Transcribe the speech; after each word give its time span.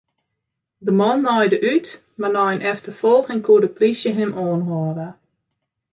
De 0.85 0.91
man 0.99 1.17
naaide 1.25 1.57
út, 1.75 1.87
mar 2.19 2.33
nei 2.35 2.51
in 2.55 2.65
efterfolging 2.71 3.41
koe 3.45 3.61
de 3.63 3.69
plysje 3.77 4.11
him 4.17 4.31
oanhâlde. 4.43 5.07